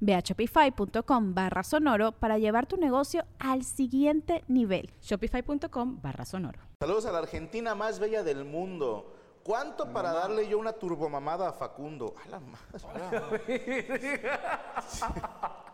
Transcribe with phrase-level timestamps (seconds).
[0.00, 4.90] Ve a shopify.com barra sonoro para llevar tu negocio al siguiente nivel.
[5.02, 6.60] Shopify.com barra sonoro.
[6.80, 9.14] Saludos a la Argentina más bella del mundo.
[9.42, 12.14] ¿Cuánto para darle yo una turbomamada a Facundo?
[12.24, 14.20] A la madre.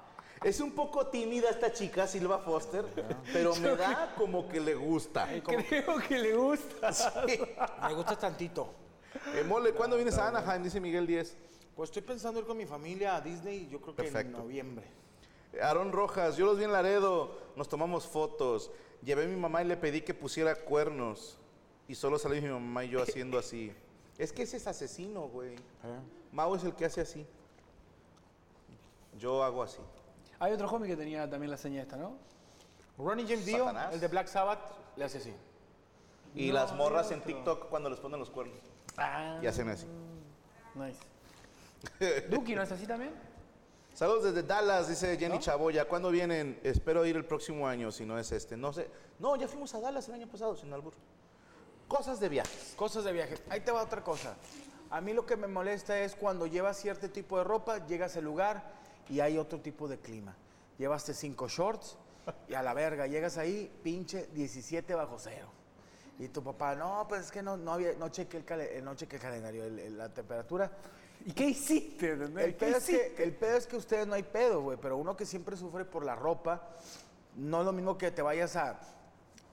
[0.45, 2.85] Es un poco tímida esta chica, Silva Foster,
[3.33, 5.27] pero me da como que le gusta.
[5.43, 6.91] Creo que le gusta.
[7.89, 8.69] Me gusta tantito.
[9.35, 10.63] Eh, mole, ¿cuándo vienes a Anaheim?
[10.63, 11.35] Dice Miguel 10.
[11.77, 14.37] Pues estoy pensando ir con mi familia a Disney, yo creo que Perfecto.
[14.39, 14.87] en noviembre.
[15.61, 18.71] Aarón Rojas, yo los vi en Laredo, nos tomamos fotos.
[19.03, 21.37] Llevé a mi mamá y le pedí que pusiera cuernos.
[21.89, 23.73] Y solo salió mi mamá y yo haciendo así.
[24.17, 25.57] Es que ese es asesino, güey.
[26.31, 27.27] Mau es el que hace así.
[29.19, 29.81] Yo hago así.
[30.39, 32.17] Hay otro homie que tenía también la seña esta, ¿no?
[32.97, 33.93] Ronnie James Dio, Satanás.
[33.93, 34.61] el de Black Sabbath,
[34.95, 35.33] le hace así.
[36.37, 38.57] Y las morras en TikTok cuando les ponen los cuernos.
[38.97, 39.87] Ah, Y hacen así.
[40.77, 41.01] nice.
[42.31, 43.13] Duki, ¿no es así también?
[43.95, 45.87] Saludos desde Dallas, dice Jenny Chaboya.
[45.87, 46.59] ¿Cuándo vienen?
[46.65, 48.57] Espero ir el próximo año, si no es este.
[48.57, 48.89] No sé.
[49.21, 50.95] No, ya fuimos a Dallas el año pasado, sin albur.
[51.87, 52.75] Cosas de viajes.
[52.77, 53.37] Cosas de viaje.
[53.51, 54.35] Ahí te va otra cosa.
[54.91, 58.25] A mí lo que me molesta es cuando llevas cierto tipo de ropa, llegas al
[58.25, 58.65] lugar
[59.09, 60.35] y hay otro tipo de clima.
[60.79, 61.97] Llevaste cinco shorts
[62.49, 65.49] y a la verga, llegas ahí, pinche 17 bajo cero.
[66.19, 68.83] Y tu papá, no, pues es que no, no, había, no, chequé el cale- eh,
[68.83, 70.71] no chequé el calendario, el- el- la temperatura.
[71.25, 72.11] ¿Y qué hiciste?
[72.13, 74.97] El ¿Qué pedo, es que, el pedo es que ustedes no hay pedo, güey, pero
[74.97, 76.69] uno que siempre sufre por la ropa,
[77.37, 78.79] no es lo mismo que te vayas a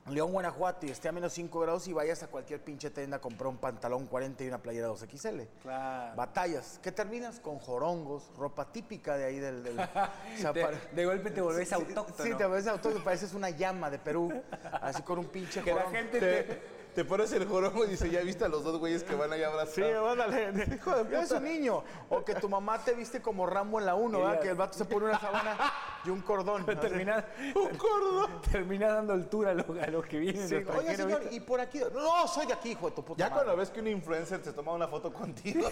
[0.09, 3.21] León, Guanajuato y esté a menos 5 grados y vayas a cualquier pinche tienda a
[3.21, 5.47] comprar un pantalón 40 y una playera 2XL.
[5.61, 6.15] Claro.
[6.15, 6.79] Batallas.
[6.81, 7.39] ¿Qué terminas?
[7.39, 9.63] Con jorongos, ropa típica de ahí del...
[9.63, 12.23] del- o sea, De, para- de golpe te volvés Sí, autóctono.
[12.29, 14.41] Sí, te ves autóctono, pareces una llama de Perú,
[14.81, 15.97] así con un pinche Que la jorongo.
[15.97, 16.80] gente Te, te...
[16.93, 19.47] te pones el jorongo y dice, ¿ya viste a los dos güeyes que van allá
[19.47, 19.73] a abrazar?
[19.75, 20.75] Sí, ándale.
[20.75, 21.83] Hijo de Eres un niño.
[22.09, 24.39] O que tu mamá te viste como Rambo en la 1, ¿verdad?
[24.39, 25.57] Que el vato se pone una sábana
[26.03, 26.63] y un cordón.
[26.67, 26.79] así.
[26.79, 27.23] Terminás,
[27.55, 28.41] un cordón.
[28.51, 30.49] Terminás dando altura a los, a los que vienen.
[30.49, 31.35] Sí, oye, señor, ¿viste?
[31.35, 31.79] y por aquí.
[31.93, 33.43] No, soy de aquí, hijo de tu puta Ya madre.
[33.45, 35.69] cuando ves que un influencer se toma una foto contigo,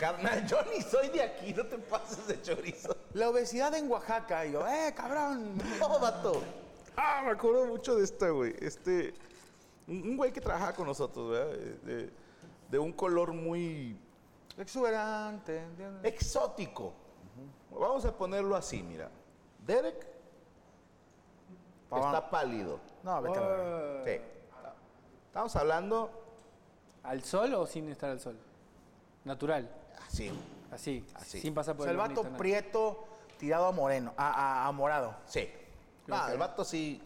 [0.00, 2.96] carnal, yo ni soy de aquí, no te pases de chorizo.
[3.14, 4.44] La obesidad en Oaxaca.
[4.46, 5.56] Y yo, eh, cabrón.
[5.78, 6.42] No, vato.
[6.96, 8.54] Ah, me acuerdo mucho de esta, güey.
[8.60, 9.14] Este,
[9.88, 11.52] un un güey que trabajaba con nosotros, ¿verdad?
[11.52, 12.10] De, de-
[12.70, 13.96] de un color muy
[14.58, 15.58] Exuberante.
[15.62, 16.12] ¿entiendes?
[16.12, 16.92] exótico.
[17.70, 19.08] Vamos a ponerlo así, mira.
[19.64, 20.06] Derek
[21.88, 22.80] Pa- está pálido.
[23.02, 24.04] No, vete verga.
[24.04, 24.20] Sí.
[25.28, 26.10] Estamos hablando
[27.04, 28.36] ¿Al sol o sin estar al sol?
[29.24, 29.70] Natural.
[30.08, 30.32] así.
[30.72, 31.06] Así.
[31.14, 31.40] Así.
[31.40, 32.36] Sin pasar O por sea, el vato nada.
[32.36, 33.04] prieto
[33.38, 34.30] tirado a moreno, a,
[34.64, 35.14] a- a morado.
[35.26, 35.48] Sí.
[36.08, 37.00] No, el vato sí.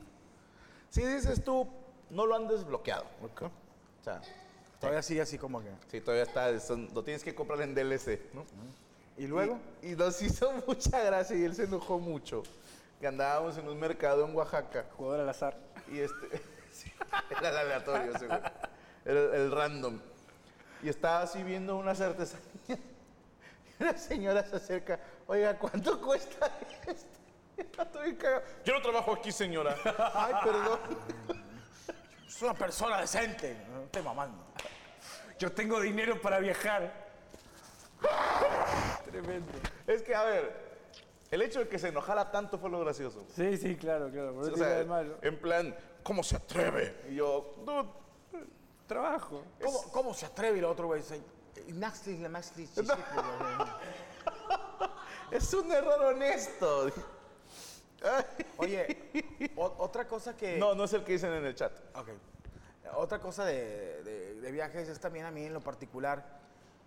[0.89, 1.69] Si dices tú,
[2.11, 3.05] no lo han desbloqueado.
[3.23, 3.43] ¿ok?
[3.43, 4.21] O sea,
[4.81, 5.69] Todavía sigue así como que.
[5.91, 6.59] sí, todavía está.
[6.61, 8.45] son- lo tienes que comprar en DLC, ¿no?
[9.19, 9.59] ¿Y luego?
[9.83, 12.43] Y, y nos hizo mucha gracia y él se enojó mucho.
[12.99, 15.57] Que andábamos en un mercado en Oaxaca Jugador al azar.
[15.91, 16.43] y este.
[17.31, 18.41] era el aleatorio, güey.
[19.05, 19.99] Era el, random.
[20.83, 22.49] Y estaba así viendo unas artesanías.
[22.69, 24.99] Y una señora se acerca.
[25.27, 26.51] Oiga, ¿cuánto cuesta
[26.87, 27.11] esto?
[28.65, 29.77] Yo no trabajo aquí, señora.
[30.15, 30.79] Ay, perdón.
[32.41, 33.67] Es una persona decente.
[33.71, 34.43] No estoy mamando.
[35.39, 36.91] Yo tengo dinero para viajar.
[39.05, 39.53] Tremendo.
[39.87, 40.81] Es que, a ver,
[41.31, 43.27] el hecho de que se enojara tanto fue lo gracioso.
[43.37, 44.33] Sí, sí, claro, claro.
[44.33, 45.19] Por eso O tiene sea, de malo.
[45.21, 47.03] en plan, ¿cómo se atreve?
[47.11, 47.91] Y yo, dude,
[48.87, 49.45] Trabajo.
[49.63, 50.57] ¿Cómo, cómo se atreve?
[50.57, 51.21] Y el otro güey dice.
[51.75, 53.69] Naxli, la güey.
[55.31, 56.91] es un error honesto.
[58.59, 59.11] Oye,
[59.57, 60.57] otra cosa que.
[60.59, 61.73] No, no es el que dicen en el chat.
[61.97, 62.09] Ok.
[62.97, 66.41] Otra cosa de, de- de viajes es también a mí en lo particular.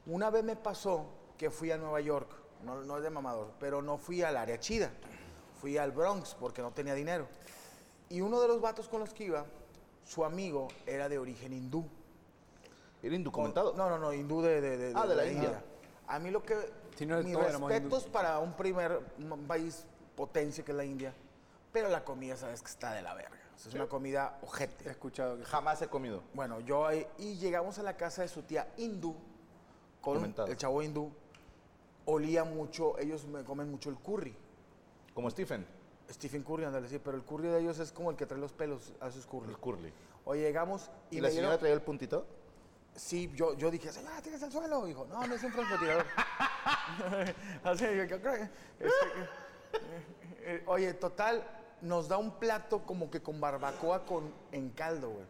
[0.05, 1.05] Una vez me pasó
[1.37, 2.29] que fui a Nueva York,
[2.63, 4.91] no, no es de mamador, pero no fui al área chida.
[5.61, 7.27] Fui al Bronx porque no tenía dinero.
[8.09, 9.45] Y uno de los vatos con los que iba
[10.03, 11.85] su amigo era de origen hindú.
[13.01, 13.73] Era indocumentado.
[13.75, 15.63] No, no, no, hindú de, de, de- Ah, de la India.
[16.07, 16.57] A mí lo que...
[16.97, 21.13] Si no, mis éramos respetos para un primer un país potencia que es la India,
[21.71, 23.31] pero la comida sabes que está de la verga.
[23.55, 24.89] O sea, es una comida He ojete.
[24.89, 25.45] escuchado que...
[25.45, 26.23] Jamás he comido.
[26.33, 27.05] Bueno, yo ahí...
[27.17, 29.15] Y llegamos a la casa de su tía hindú,
[30.01, 30.47] con Comentado.
[30.47, 31.11] el chavo hindú.
[32.05, 34.35] Olía mucho, ellos me comen mucho el curry.
[35.13, 35.65] Como Stephen,
[36.11, 38.51] Stephen Curry, ándale, sí, pero el curry de ellos es como el que trae los
[38.51, 39.49] pelos a sus curry.
[39.49, 39.93] el curly.
[40.25, 42.25] Oye, llegamos y, ¿Y, la dieron- señora traía el puntito?
[42.95, 44.85] Sí, yo, yo dije, señora, tienes al suelo.
[44.85, 46.05] Dijo, no, no es un francotirador.
[47.63, 47.89] Así, yo.
[48.03, 48.49] Este, que- eh,
[50.67, 51.43] oye, total,
[51.81, 55.25] nos da un plato como que con barbacoa con, en caldo, güey.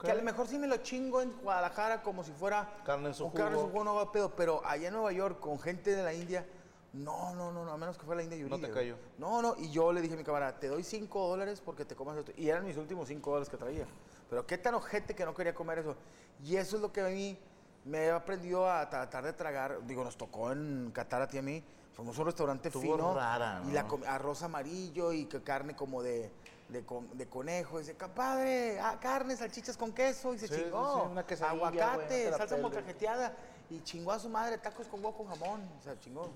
[0.00, 3.14] Que a lo mejor sí me lo chingo en Guadalajara como si fuera Carne en
[3.14, 3.72] su un carne en su jugo.
[3.72, 6.44] jugo, no va pedo, pero allá en Nueva York con gente de la India,
[6.92, 8.96] no, no, no, no, a menos que fuera la India y No te cayó.
[9.16, 11.94] No, no, y yo le dije a mi camarada, te doy 5 dólares porque te
[11.94, 12.32] comas esto.
[12.36, 13.86] Y eran mis últimos 5 dólares que traía.
[14.28, 15.96] Pero qué tan ojete que no quería comer eso.
[16.44, 17.38] Y eso es lo que a mí
[17.84, 19.86] me he aprendido a tratar de tragar.
[19.86, 21.64] Digo, nos tocó en Qatar a ti y a mí.
[21.94, 23.14] Fuimos a un restaurante Estuvo fino.
[23.14, 23.98] rara, Y la ¿no?
[24.06, 26.30] arroz amarillo y que carne como de,
[26.68, 27.76] de, con- de conejo.
[27.78, 30.32] Y dice, padre, ah, carne, salchichas con queso.
[30.34, 31.04] Y se Sí, chingó.
[31.04, 33.36] sí, una no Aguacate, te la salsa molcajeteada.
[33.70, 35.60] Y chingó a su madre, tacos con huevo con jamón.
[35.78, 36.30] O sea, chingó.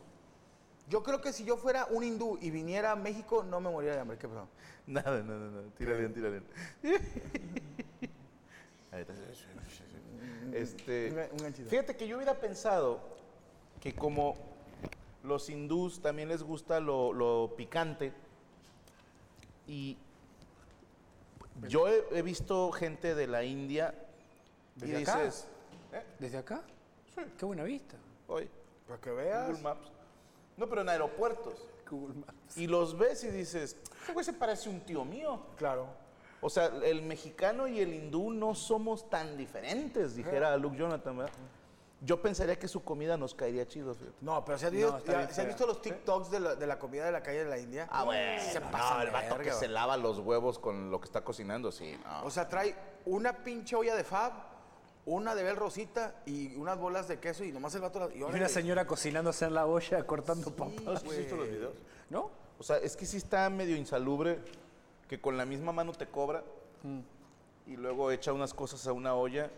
[0.89, 3.95] Yo creo que si yo fuera un hindú y viniera a México, no me moriría
[3.95, 4.19] de hambre.
[4.19, 4.47] ¿Qué pasó?
[4.87, 5.65] Nada, nada, nada.
[5.77, 6.45] Tira bien, tira bien.
[10.53, 13.01] Este, Un- un fíjate que yo hubiera pensado
[13.81, 14.35] que como
[15.27, 18.13] los hindús también les gusta lo, lo picante
[19.67, 19.97] y
[21.69, 23.95] yo he, he visto gente de la India
[24.77, 25.23] y ¿Desde acá?
[25.23, 25.49] dices,
[26.19, 26.63] ¿Desde acá?
[27.15, 27.23] Sí.
[27.39, 27.97] Qué buena vista.
[28.29, 28.49] oye,
[28.87, 29.47] Para que veas.
[29.49, 29.91] Google Maps.
[30.57, 31.67] No, pero en aeropuertos.
[31.91, 32.57] Google Maps.
[32.57, 35.41] Y los ves y dices, ese güey se parece a un tío mío.
[35.57, 35.87] Claro.
[36.43, 41.33] O sea, el mexicano y el hindú no somos tan diferentes, dijera Luke Jonathan, ¿verdad?
[42.07, 44.17] Yo pensaría que su comida nos caería chido, fíjate.
[44.21, 46.67] No, pero ¿se, has visto, No, ya- ¿se han visto los TikToks de la, de
[46.67, 47.89] la comida de la calle de la India?
[47.91, 48.41] Ah, bueno.
[48.43, 51.73] Se no, pasan el vato que se lava los huevos con lo que está cocinando,
[51.73, 52.25] sí, no.
[52.25, 52.75] O sea, trae
[53.07, 54.33] una pinche olla de fab,
[55.05, 57.99] una de Bel Rosita y unas bolas de queso y nomás el vato...
[58.09, 60.81] la- Y, una señora cocinándose en la olla cortando papas.
[60.85, 61.75] ¿No has visto los videos?
[62.09, 62.31] ¿No?
[62.59, 64.39] O sea, es que sí está medio insalubre
[65.09, 66.45] que con la misma mano te cobra
[67.67, 69.51] y luego echa unas cosas a una olla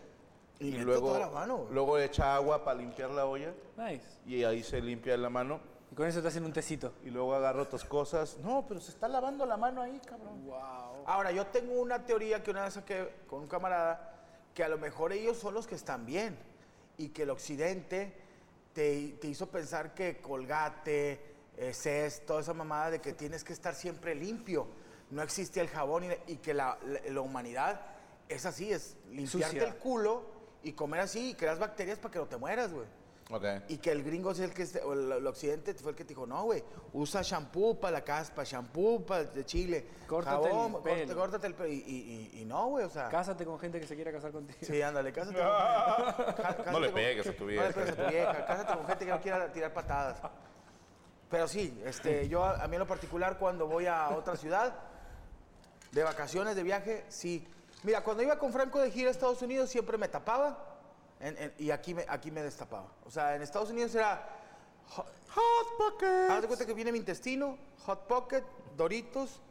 [0.59, 4.05] Y y, luego, toda la mano, luego echa agua para limpiar la olla Nice.
[4.25, 5.61] y ahí se limpia la mano
[5.91, 6.93] Y con eso te hacen un tecito.
[7.03, 8.37] y luego agarra otras cosas.
[8.39, 10.49] No, pero se está lavando la mano ahí, cabrón.
[11.05, 14.15] Ahora, yo tengo una teoría que una vez saqué con un camarada,
[14.53, 16.37] que a lo mejor ellos son los que están bien
[16.97, 18.13] y que el occidente
[18.73, 21.21] te, te hizo pensar que colgate,
[21.57, 24.67] eh, cés, toda esa mamada de que tienes que estar siempre limpio.
[25.09, 27.81] No existe el jabón y, y que la, la- la humanidad
[28.27, 29.63] es así, es limpiarte Sucia.
[29.67, 32.85] el culo y comer así y creas bacterias para que no te mueras, güey.
[33.31, 33.45] Ok.
[33.67, 36.03] Y que el gringo es el que, este- o el, el occidente fue el que
[36.03, 36.63] te dijo, no, güey,
[36.93, 40.97] usa shampoo para la caspa, shampoo para de chile, Córtate el jabón, pelo.
[41.05, 41.69] corta- córtate el pelo.
[41.69, 43.07] Y, y- y- y no, güey, o sea.
[43.09, 44.57] Cásate con gente que se quiera casar contigo.
[44.63, 45.37] Sí, ándale, cásate.
[45.37, 45.45] con-
[46.35, 47.61] cá- cásate No le con- pegues a tu vieja.
[47.61, 50.21] No le pegues a tu vieja, cásate con gente que no quiera tirar patadas.
[51.29, 54.73] Pero sí, este, yo a, a mí en lo particular cuando voy a otra ciudad,
[55.91, 57.47] de vacaciones, de viaje, sí.
[57.83, 60.77] Mira, cuando iba con Franco de gira a Estados Unidos siempre me tapaba
[61.19, 62.87] en- en- y aquí me, aquí me destapaba.
[63.05, 64.27] O sea, en Estados Unidos era
[64.89, 66.27] hot, hot pocket.
[66.29, 68.43] Haz de cuenta que viene mi intestino, hot pocket,
[68.75, 69.41] Doritos,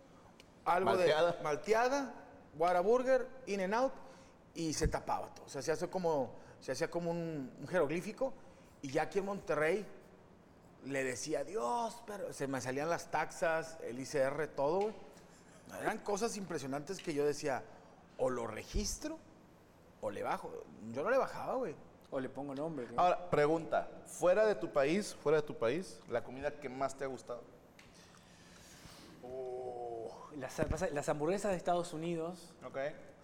[0.65, 1.33] algo Malteada.
[1.33, 2.15] de malteada,
[2.59, 3.93] Whataburger, In and Out
[4.55, 5.47] y se tapaba todo.
[5.47, 8.33] O sea, se hacía como, se hacía como un, un jeroglífico
[8.83, 9.87] y ya aquí en Monterrey
[10.85, 14.93] le decía Dios, pero se me salían las taxas, el ICR, todo.
[15.81, 17.63] Eran cosas impresionantes que yo decía,
[18.19, 19.19] o lo registro
[20.01, 20.51] o le bajo.
[20.93, 21.75] Yo no le bajaba, güey.
[22.11, 22.87] O le pongo nombre.
[22.93, 23.01] ¿no?
[23.03, 23.89] Ahora, pregunta.
[24.07, 27.43] Fuera de tu país, fuera de tu país, la comida que más te ha gustado.
[30.37, 32.53] Las, pasa- las hamburguesas de Estados Unidos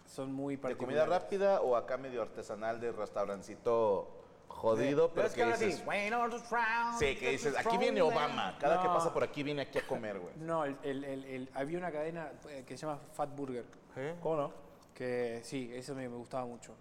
[0.07, 1.01] son muy ¿De particulares.
[1.05, 4.09] comida rápida o acá medio artesanal de restaurancito
[4.49, 5.11] jodido?
[5.15, 8.13] pero Es que que dices, así, "Bueno, just round, sí, que dices, aquí viene man".
[8.13, 8.57] Obama.
[8.61, 8.95] Cada que No.
[8.95, 10.35] pasa por aquí viene aquí a comer, güey.
[10.37, 13.65] No, el, el- el- el- había una cadena eh, que se llama Fat Burger.
[14.21, 14.64] ¿Cómo no?
[14.95, 16.75] Que sí, eso me, me gustaba mucho.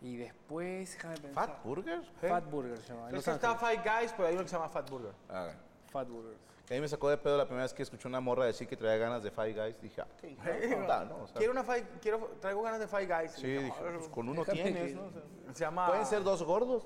[0.00, 1.46] Y después, déjame pensar.
[1.48, 2.02] ¿Fat Burger?
[2.20, 3.02] Fat Burger se llama.
[3.02, 3.56] en Es Los que está.
[3.56, 5.12] Five Guys, pero hay uno que se llama Fat Burger.
[5.28, 5.50] Ah,
[5.90, 6.36] Fat Burger.
[6.66, 8.66] que a mí me sacó de pedo la primera vez que escuché una morra decir
[8.66, 9.80] que traía ganas de Five Guys.
[9.80, 11.16] Dije, ah, qué hija ¿no?
[11.22, 13.32] O sea, quiero una Five, quiero, traigo ganas de Five Guys.
[13.32, 15.06] sí, dije, dije, "Ah, pues con uno tienes, que- ¿no?
[15.06, 15.22] O sea,
[15.54, 15.86] Se llama...
[15.88, 16.84] Pueden ser dos gordos.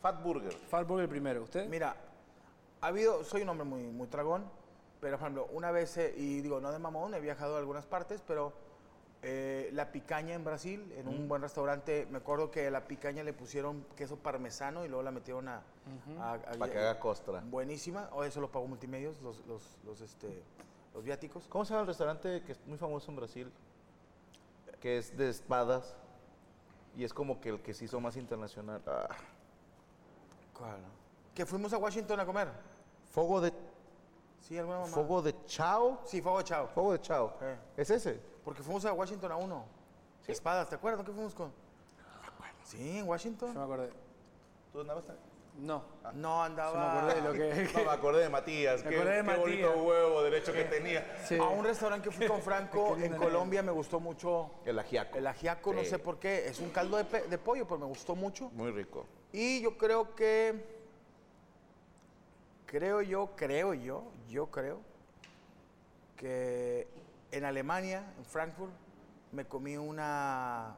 [0.00, 0.52] Fat Burger.
[0.52, 1.42] Fat Burger primero.
[1.42, 1.68] ¿Usted?
[1.68, 1.94] Mira,
[2.80, 4.44] ha habido, soy un hombre muy, muy tragón,
[5.00, 7.86] pero por ejemplo, una vez, eh, y digo, no de mamón, he viajado a algunas
[7.86, 8.52] partes, pero
[9.22, 12.06] Eh, la picaña en Brasil, en un buen restaurante.
[12.10, 15.62] Me acuerdo que a la picaña le pusieron queso parmesano y luego la metieron a.
[16.18, 17.42] a- a- Para que haga costra.
[17.44, 18.08] Buenísima.
[18.12, 20.42] O eso lo pagó multimedios, los, los, los, este,
[20.94, 21.46] los viáticos.
[21.48, 23.52] ¿Cómo se llama el restaurante que es muy famoso en Brasil?
[24.80, 25.94] Que es de espadas.
[26.96, 28.80] Y es como que el que se hizo más internacional.
[28.86, 29.06] Ah.
[30.56, 30.78] ¿Cuál?
[31.34, 32.48] Que fuimos a Washington a comer.
[33.10, 33.52] Fogo de
[34.40, 34.88] Sí, alguna mamá.
[34.92, 36.00] Fogo de Chao.
[36.06, 36.66] Sí, Fuego Chao.
[36.68, 37.34] Fogo de Chao.
[37.42, 37.56] Eh.
[37.76, 38.18] ¿Es ese?
[38.44, 39.64] Porque fuimos a Washington a uno.
[40.26, 41.04] Espadas, ¿te acuerdas?
[41.04, 41.52] ¿Qué fuimos con?
[42.64, 43.52] Sí, en Washington.
[43.52, 43.90] Yo me acordé.
[44.72, 45.26] ¿Tú andabas también?
[45.58, 45.82] No.
[46.14, 46.72] No, andaba.
[46.72, 47.72] Yo me acordé de lo que.
[47.78, 48.84] No, me acordé de Matías.
[48.84, 49.40] Me qué, acordé de qué Matías.
[49.40, 51.16] bonito huevo derecho que tenía.
[51.26, 51.36] Sí.
[51.36, 55.18] A un restaurante que fui con Franco en Colombia me gustó mucho El ajiaco.
[55.18, 55.86] el ajiaco, no Sí.
[55.90, 56.46] sé por qué.
[56.48, 58.50] Es un caldo de pollo, pero me gustó mucho.
[58.50, 59.06] Muy rico.
[59.32, 60.78] Y yo creo que.
[62.66, 64.78] Creo yo, creo yo, yo creo
[66.16, 66.86] que
[67.30, 68.72] en Alemania, en Frankfurt,
[69.32, 70.74] me comí una.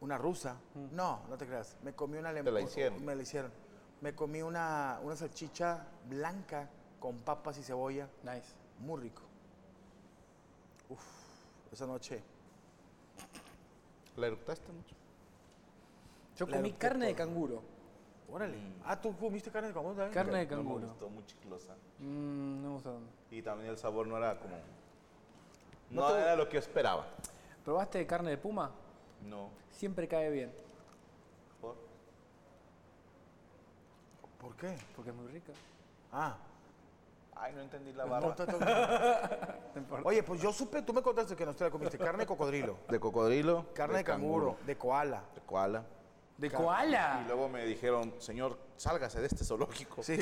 [0.00, 0.56] Una rusa.
[0.90, 1.76] No, no te creas.
[1.82, 2.50] Me comí una alemana.
[2.50, 2.54] Mm.
[2.54, 3.04] Te la hicieron.
[3.04, 3.52] Me la hicieron.
[4.00, 8.08] Me comí una, una salchicha blanca con papas y cebolla.
[8.24, 8.52] Nice.
[8.80, 9.22] Muy rico.
[10.88, 11.04] Uf,
[11.70, 12.20] esa noche.
[14.16, 14.96] ¿La eructaste mucho?
[16.36, 17.62] Yo La comí carne de canguro.
[18.28, 18.58] Órale.
[18.84, 20.14] Ah, ¿tú comiste carne de canguro también?
[20.14, 20.86] Carne de No me canguro.
[20.88, 21.74] gustó, muy chiclosa.
[21.98, 23.36] Mm, no me.
[23.36, 24.56] Y también el sabor no era como...
[25.92, 27.06] No No, te- era lo que yo esperaba.
[27.64, 28.70] ¿Probaste carne de puma?
[29.28, 29.50] No.
[29.70, 30.52] Siempre cae bien,
[31.60, 31.76] ¿Por?
[34.40, 34.76] ¿Por qué?
[34.96, 35.52] porque es muy rica.
[36.12, 36.36] Ah.
[37.36, 38.04] Ay, no entendí la
[39.76, 40.08] importa.
[40.08, 41.98] Oye, pues yo supe, tú me contaste que no te la comiste.
[41.98, 43.66] Carne de cocodrilo, De cocodrilo.
[43.74, 45.22] carne de, canguro, de koala.
[45.34, 45.84] De koala.
[46.38, 47.24] ¿De Y koala?
[47.26, 50.02] luego me dijeron, señor, sálgase de este zoológico.
[50.02, 50.16] Sí,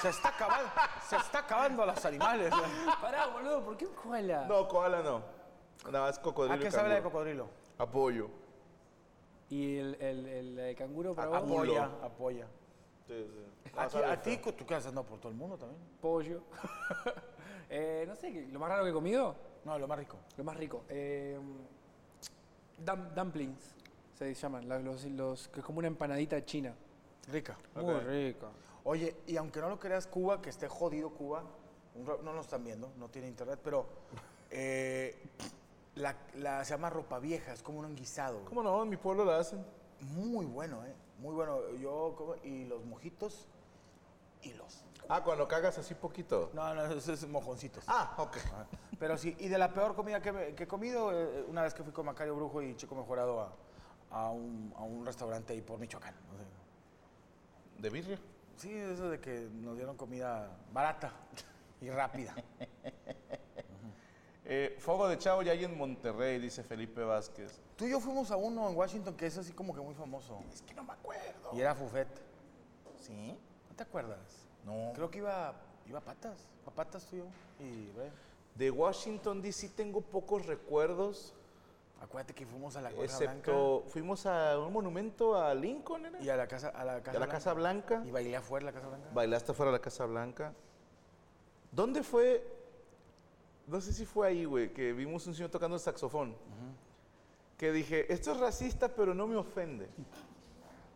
[0.00, 0.70] se está acabando,
[1.08, 2.52] se está acabando a los animales.
[3.00, 4.44] Pará, boludo, ¿por qué un koala?
[4.46, 5.22] No, koala no.
[5.90, 7.48] Nada más cocodrilo ¿A qué sabe la de cocodrilo?
[7.78, 8.28] Apoyo.
[9.48, 11.38] ¿Y el, el, el de canguro para vos?
[11.38, 12.46] Apoya, apoya.
[13.08, 13.70] Sí, sí.
[13.76, 15.80] A, No, a ti, tú que has andado por todo el mundo también.
[16.00, 16.42] Pollo.
[17.72, 19.36] Eh, no sé, ¿qué- ¿lo más raro que he comido?
[19.64, 20.16] No, lo más rico.
[20.36, 20.82] Lo más rico.
[20.88, 21.38] Eh,
[22.84, 23.76] dum- dumplings
[24.14, 26.74] se llaman, la- los, los, que es como una empanadita china.
[27.28, 27.56] Rica.
[27.74, 28.46] Muy rica.
[28.84, 31.42] Oye, y aunque no lo creas, Cuba, que esté jodido Cuba,
[31.94, 33.86] no nos están viendo, no tiene internet, pero
[34.50, 35.22] eh,
[35.96, 38.36] la, la- se llama ropa vieja, es como un guisado.
[38.36, 38.46] güey.
[38.46, 38.82] ¿Cómo no?
[38.82, 39.64] En mi pueblo la hacen.
[40.00, 40.94] Muy bueno, ¿eh?
[41.18, 41.68] Muy bueno.
[41.76, 43.46] Yo, como- y los mojitos,
[44.42, 44.84] y los...
[45.08, 46.50] Ah, cuando cagas así poquito.
[46.54, 47.84] No, no, esos es mojoncitos.
[47.88, 48.36] Ah, ok.
[48.98, 51.74] Pero sí, y de la peor comida que, me- que he comido, eh, una vez
[51.74, 53.52] que fui con Macario Brujo y Chico Mejorado a,
[54.10, 56.14] a un, a un restaurante ahí por Michoacán.
[56.14, 56.44] no sé.
[57.80, 58.18] ¿De birria?
[58.56, 61.12] Sí, eso de que nos dieron comida barata
[61.80, 62.34] y rápida.
[64.52, 67.60] Eh, Fuego de Chavo ya hay en Monterrey, dice Felipe Vázquez.
[67.76, 70.42] Tú y yo fuimos a uno en Washington que es así como que muy famoso.
[70.52, 71.50] Es que no me acuerdo.
[71.52, 72.08] Y era Fufet.
[73.00, 73.38] ¿Sí?
[73.68, 74.48] ¿No te acuerdas?
[74.64, 74.90] No.
[74.96, 75.54] Creo que iba,
[75.86, 76.48] iba a patas.
[76.66, 77.26] A patas tú y yo.
[77.60, 77.92] Y
[78.58, 81.32] De Washington DC tengo pocos recuerdos,
[82.00, 86.10] acuérdate que fuimos a la Casa excepto fuimos a un monumento a Lincoln, ¿era?
[86.10, 86.24] Blanca.
[86.26, 87.32] Y a la Casa, a la casa a la Blanca.
[87.32, 88.02] Casa Blanca.
[88.06, 89.08] Y bailé afuera de la Casa Blanca.
[89.12, 90.52] Bailaste fuera de la Casa Blanca.
[91.72, 92.44] ¿Dónde fue?
[93.66, 96.34] No sé si fue ahí, güey, que vimos un señor tocando el saxofón.
[97.56, 99.88] Que dije, esto es racista, pero no me ofende.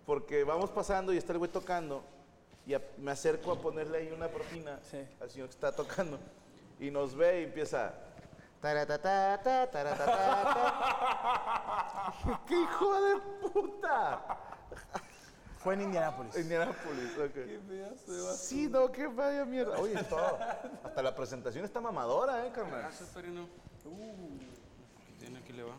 [0.07, 2.03] Porque vamos pasando y está el güey tocando.
[2.67, 4.99] Y a- me acerco a ponerle ahí una propina Sí.
[5.21, 6.19] al señor que está tocando.
[6.81, 7.95] Y nos ve y empieza.
[8.65, 10.55] "Taratatata, taratatata".
[12.25, 13.21] Dije, ¡Qué hijo de
[13.53, 14.25] puta!
[15.59, 16.35] Fue en Indianápolis.
[16.37, 17.33] Indianapolis, ok.
[17.35, 19.79] Qué pedazo de Sí, no, qué vaya mierda.
[19.79, 20.39] Oye, todo.
[20.83, 22.81] Hasta la presentación está mamadora, ¿eh, carnal?
[22.81, 23.43] Gracias, Perino.
[23.85, 24.39] Uh,
[25.03, 25.75] aquí tiene, aquí le va.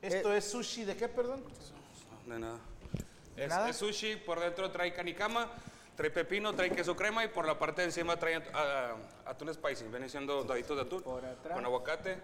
[0.00, 1.42] Esto es sushi, ¿de qué, perdón?
[2.28, 2.58] No, de nada.
[3.34, 3.68] ¿De Es, nada?
[3.70, 5.48] es sushi, por dentro trae canicama,
[5.98, 8.40] trae pepino, trae queso crema y por la parte de encima trae
[9.26, 9.84] atún spicy.
[9.88, 11.54] Viene siendo daditos de atún Por atrás.
[11.56, 12.18] con aguacate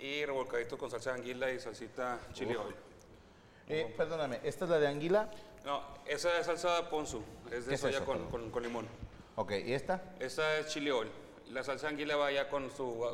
[0.00, 2.74] y revolcadito con salsa de anguila y salsita chili oil.
[3.68, 5.30] Eh, perdóname, ¿esta es la de anguila?
[5.64, 8.88] No, esa es salsa ponzu, es ¿Qué de es soya eso, con, con- con limón.
[9.36, 10.02] Ok, ¿y esta?
[10.18, 11.08] Esa es chili oil.
[11.52, 13.06] La salsa de anguila va ya con, su,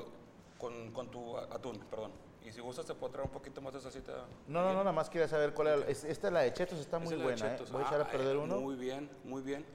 [0.57, 2.13] con, con tu atún, perdón.
[2.43, 4.13] Y si gustas te puedo traer un poquito más de salsita.
[4.47, 5.87] No, no, no, nada más quería saber cuál era.
[5.89, 7.51] es- Esta es la de Chetos, está muy es de buena, ¿eh?
[7.51, 7.71] Chetos.
[7.71, 8.57] Voy a echar a Ah, perder eh, uno.
[8.59, 9.67] Muy bien, muy bien.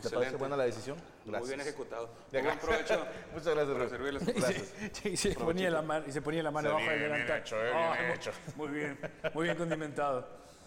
[0.00, 0.96] ¿Te parece buena la decisión?
[1.24, 2.08] Muy bien ejecutado.
[2.30, 3.04] Ya, Buen provecho.
[3.32, 4.26] Muchas gracias, Para servirles.
[4.26, 5.04] Gracias.
[5.04, 7.40] y, se ponía la mano, y se ponía la mano Se abajo del delantal.
[7.40, 8.30] hecho, bien hecho.
[8.56, 8.98] Muy bien,
[9.34, 10.26] muy bien condimentado.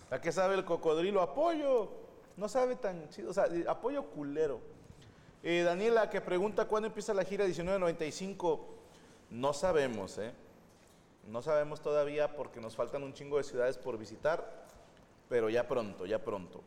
[0.09, 1.21] ¿A qué sabe el cocodrilo?
[1.21, 1.91] Apoyo.
[2.37, 3.31] No sabe tan chido.
[3.31, 4.59] O sea, apoyo culero.
[5.43, 8.75] Eh, Daniela, que pregunta cuándo empieza la gira 1995.
[9.29, 10.33] No sabemos, ¿eh?
[11.27, 14.65] No sabemos todavía porque nos faltan un chingo de ciudades por visitar,
[15.27, 16.61] pero ya pronto, ya pronto.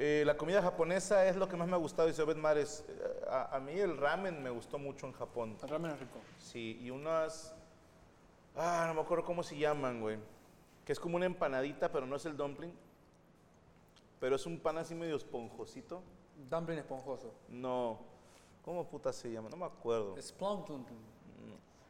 [0.00, 2.84] Eh, la comida japonesa es lo que más me ha gustado, dice Obed Mares.
[2.88, 5.56] Eh, A, a mí el ramen me gustó mucho en Japón.
[5.60, 6.18] El ramen es rico.
[6.38, 7.52] Sí, y unas...
[8.56, 10.18] Ah, no me acuerdo cómo se llaman, güey.
[10.84, 12.72] Que es como una empanadita, pero no es el dumpling.
[14.20, 16.00] Pero es un pan así medio esponjosito.
[16.48, 17.34] Dumpling esponjoso.
[17.48, 17.98] No.
[18.64, 19.48] ¿Cómo puta se llama?
[19.50, 20.16] No me acuerdo.
[20.16, 21.18] Es plum dumpling.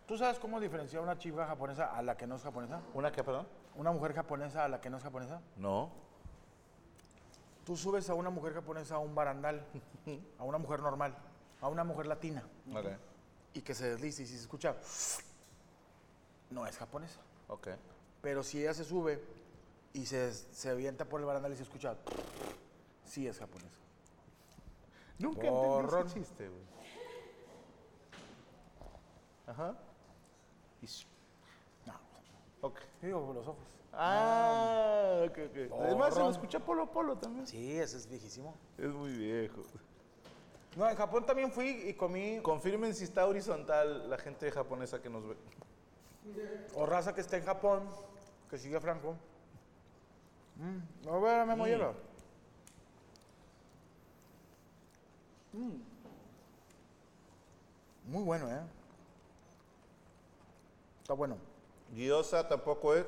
[0.06, 2.80] ¿Tú sabes cómo diferenciar una chica japonesa a la que no es japonesa?
[2.94, 3.46] ¿Una qué, perdón?
[3.76, 5.42] ¿Una mujer japonesa a la que no es japonesa?
[5.56, 5.90] No.
[7.68, 9.62] Tú subes a una mujer japonesa a un barandal,
[10.38, 11.14] a una mujer normal,
[11.60, 12.42] a una mujer latina,
[13.52, 14.74] y que se deslice y si se escucha,
[16.48, 17.20] no es japonesa.
[17.46, 17.68] Ok.
[18.22, 19.22] Pero si ella se sube
[19.92, 21.94] y se, se avienta por el barandal y se escucha,
[23.04, 23.76] sí es japonesa.
[25.18, 26.06] Nunca entendí Borrón.
[26.06, 26.62] ese chiste, güey.
[29.46, 29.76] Ajá.
[31.84, 32.00] No,
[32.62, 32.80] Ok.
[33.02, 33.66] digo por los ojos.
[34.00, 35.82] Ah, ok, ok.
[35.82, 37.44] Además se lo escucha Polo Polo también.
[37.48, 38.54] Sí, ese es viejísimo.
[38.78, 39.62] Es muy viejo.
[40.76, 45.10] No, en Japón también fui y comí, Confirmen si está horizontal la gente japonesa que
[45.10, 45.36] nos ve.
[46.76, 47.82] o raza que está en Japón,
[48.48, 49.16] que sigue Franco.
[50.56, 51.94] Mm, a ver, Memo, hielo.
[55.52, 55.72] Mm.
[58.12, 58.60] Muy bueno, ¿eh?
[61.02, 61.36] Está bueno.
[61.96, 63.04] Gyoza tampoco es.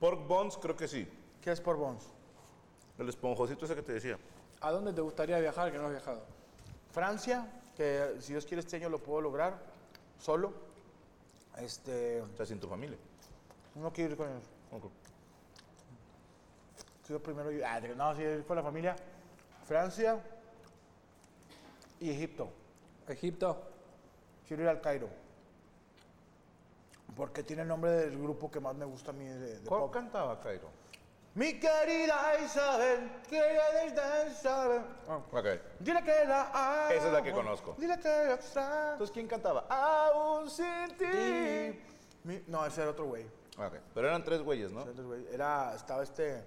[0.00, 1.08] Pork buns creo que sí.
[1.40, 2.02] ¿Qué es por Bones?
[2.98, 4.18] El esponjosito ese que te decía.
[4.60, 6.22] ¿A dónde te gustaría viajar que no has viajado?
[6.90, 9.58] Francia, que si Dios quiere este año lo puedo lograr
[10.18, 10.52] solo.
[11.58, 12.98] Este, O sea, sin tu familia.
[13.74, 14.44] no quiero ir con ellos.
[14.72, 14.84] Ok.
[17.06, 18.96] Quiero primero ir, ah, no, sí, ir con la familia.
[19.64, 20.20] Francia
[22.00, 22.48] y Egipto.
[23.08, 23.62] Egipto.
[24.46, 25.08] Quiero ir al Cairo.
[27.14, 29.82] Porque tiene el nombre del grupo que más me gusta a mí de, de ¿Cuál
[29.82, 29.92] pop.
[29.92, 30.68] cantaba Cairo?
[31.34, 34.82] Mi querida Isabel, que ella Isabel.
[35.08, 35.46] Ah, Ok.
[35.80, 36.50] Dile que la
[36.84, 36.90] amo.
[36.90, 37.74] Esa es la que conozco.
[37.78, 38.92] Dile que la extraño.
[38.92, 39.66] Entonces, ¿quién cantaba?
[39.68, 41.78] Aún sin ti.
[42.24, 43.24] Mi- no, ese era otro güey.
[43.58, 43.74] Ok.
[43.94, 44.80] Pero eran tres güeyes, ¿no?
[44.80, 45.26] Ese era otro güey.
[45.32, 46.42] Era, estaba este...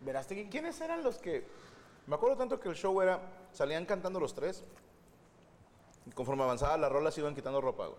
[0.00, 0.48] Verástegui.
[0.48, 1.44] ¿Quiénes eran los que.?
[2.06, 3.20] Me acuerdo tanto que el show era.
[3.52, 4.62] Salían cantando los tres.
[6.06, 7.98] Y conforme avanzaba la rola se iban quitando ropa, güey.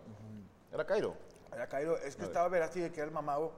[0.72, 1.16] Era Cairo.
[1.56, 1.98] Era Cairo.
[1.98, 3.54] Es que estaba Verástegui, que era el mamado.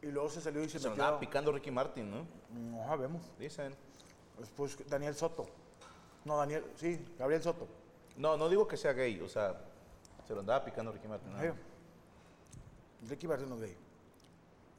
[0.00, 1.04] Y luego se salió y se, Se lo metió...
[1.04, 2.26] andaba picando Ricky Martin, ¿no?
[2.50, 3.22] No sabemos.
[3.38, 3.74] Dicen.
[4.38, 5.46] Después Daniel Soto.
[6.24, 6.64] No, Daniel...
[6.76, 7.66] Sí, Gabriel Soto.
[8.16, 9.60] No, no digo que sea gay, o sea,
[10.26, 11.32] se lo andaba picando Ricky Martin.
[13.08, 13.76] Ricky Martin no es gay.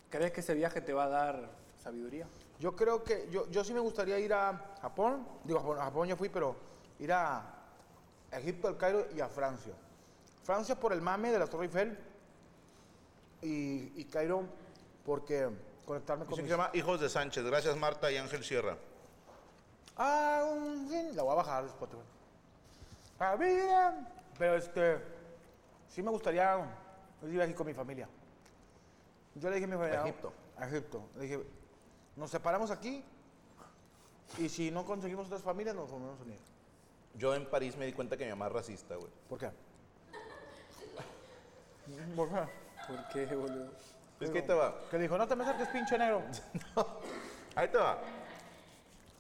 [0.10, 2.28] ¿Crees que ese viaje te va a dar sabiduría?
[2.60, 3.28] Yo creo que...
[3.32, 5.28] Yo, yo sí me gustaría ir a Japón.
[5.44, 6.56] Digo, a Japón, a Japón ya fui, pero
[7.00, 7.44] ir a
[8.32, 9.74] Egipto, al Cairo y a Francia.
[10.44, 11.98] Francia por el mame de la Torre Eiffel.
[13.46, 14.44] Y, y Cairo
[15.06, 15.48] porque
[15.86, 16.46] conectarme con mis...
[16.46, 17.46] se llama Hijos de Sánchez.
[17.46, 18.76] Gracias, Marta y Ángel Sierra.
[19.96, 21.16] Ah, un fin.
[21.16, 22.02] La voy a bajar de Spotify.
[23.20, 24.08] Ah, bien.
[24.40, 24.98] Pero este,
[25.88, 26.58] sí me gustaría
[27.22, 28.10] ir aquí con mi familia.
[29.36, 30.02] Yo le dije a mi familia.
[30.02, 30.34] A Egipto.
[30.58, 31.08] A Egipto.
[31.18, 31.44] Le dije,
[32.16, 33.04] nos separamos aquí
[34.40, 36.40] y si no conseguimos otras familias nos volvemos a unir.
[37.14, 39.12] Yo en París me di cuenta que mi mamá es racista, güey.
[39.30, 39.52] ¿Por qué?
[42.16, 42.65] ¿Por qué?
[42.88, 43.72] ¿Por qué, boludo?
[44.20, 44.76] Es que ahí te va.
[44.90, 46.22] Que dijo, no te me acerques, pinche negro.
[47.56, 47.98] Ahí te va.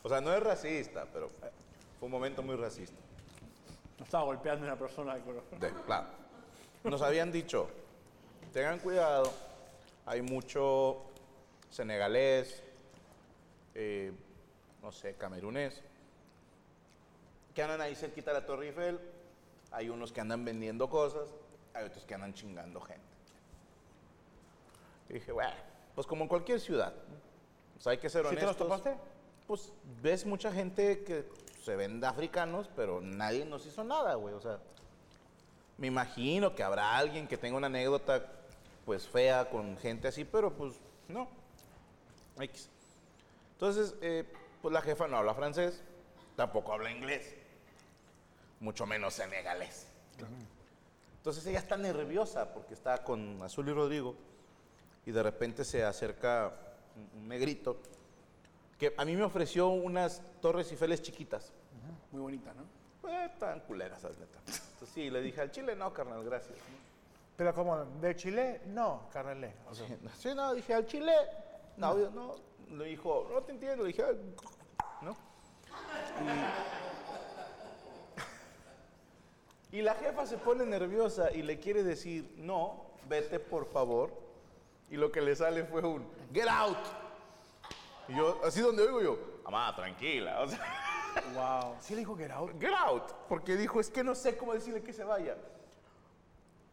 [0.03, 2.97] O sea, no es racista, pero fue un momento muy racista.
[3.97, 5.43] No estaba golpeando a una persona de color.
[5.59, 6.07] De- claro.
[6.83, 7.67] Nos habían dicho,
[8.53, 9.31] tengan cuidado,
[10.05, 11.01] hay mucho
[11.69, 12.61] senegalés,
[13.73, 14.11] eh,
[14.83, 15.81] no sé, camerunés,
[17.53, 18.99] que andan ahí cerquita de la Torre Eiffel,
[19.71, 21.33] hay unos que andan vendiendo cosas,
[21.73, 23.14] hay otros que andan chingando gente.
[25.09, 25.53] Y dije, bueno,
[25.93, 26.93] pues como en cualquier ciudad,
[27.73, 28.67] pues hay que ser ¿Sí te los honestos.
[28.67, 28.95] topaste?
[29.47, 31.29] Pues ves mucha gente que
[31.63, 34.33] se vende africanos, pero nadie nos hizo nada, güey.
[34.33, 34.59] O sea,
[35.77, 38.25] me imagino que habrá alguien que tenga una anécdota,
[38.85, 40.75] pues fea con gente así, pero pues
[41.07, 41.27] no.
[42.39, 42.69] X.
[43.53, 44.25] Entonces, eh,
[44.61, 45.83] pues la jefa no habla francés,
[46.35, 47.35] tampoco habla inglés,
[48.59, 49.87] mucho menos senegalés.
[51.17, 54.15] Entonces ella está nerviosa porque está con Azul y Rodrigo
[55.05, 56.53] y de repente se acerca
[57.15, 57.77] un- negrito
[58.79, 61.51] que a mí me ofreció unas torres Eiffel chiquitas.
[62.11, 62.63] Muy bonita, ¿no?
[63.01, 64.39] Pues estaban culeras, la neta.
[64.47, 66.57] Entonces sí, le dije al chile, no, carnal, gracias.
[67.37, 68.61] Pero como, ¿de Chile?
[68.67, 69.53] No, carnal.
[69.69, 69.85] O sea,
[70.17, 71.11] Sí, no, dije al chile,
[71.77, 72.35] no, yo no.
[72.75, 74.17] Le dijo, no te entiendo, le dije, "Ay",
[75.01, 75.11] ¿no?
[79.71, 84.24] Y, y la jefa se pone nerviosa y le quiere decir no, vete por favor.
[84.89, 86.77] Y lo que le sale fue un, get out.
[88.07, 90.41] Y yo, así donde oigo yo, mamá, tranquila.
[90.41, 90.59] O sea,
[91.33, 91.75] Wow.
[91.79, 92.51] ¿Sí le dijo get out?
[92.59, 93.11] get out.
[93.29, 95.37] Porque dijo, es que no sé cómo decirle que se vaya.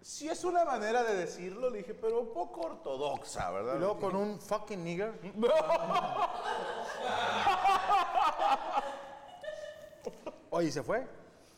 [0.01, 3.77] Si es una manera de decirlo, le dije, pero un poco ortodoxa, ¿verdad?
[3.77, 5.14] Y luego con un fucking nigger.
[10.51, 11.07] Oye, ¿y se fue?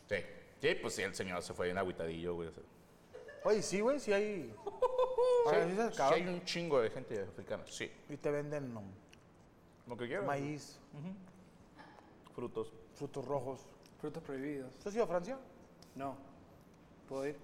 [0.09, 0.17] Sí,
[0.61, 2.51] sí, pues sí, el señor se fue bien agüitadillo, güey.
[3.45, 4.55] Oye, sí, güey, sí hay.
[5.47, 7.91] Ahora sí sí hay un chingo de gente africana, sí.
[8.09, 8.83] Y te venden no,
[9.87, 10.27] Lo que quieras.
[10.27, 10.79] maíz,
[12.35, 12.73] Frutos.
[12.95, 13.61] frutos rojos.
[14.01, 14.75] Frutos prohibidos.
[14.83, 15.39] ¿Tú has ido a Francia?
[15.95, 16.17] No.
[17.09, 17.37] ¿Puedo ir?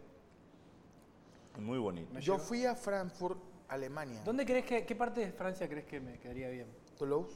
[1.59, 2.13] Muy bonito.
[2.13, 2.45] ¿Me Yo llevo?
[2.45, 3.39] fui a Frankfurt,
[3.69, 4.23] Alemania.
[4.25, 6.67] ¿Dónde crees que, qué parte de Francia crees que me quedaría bien?
[6.99, 7.35] Toulouse.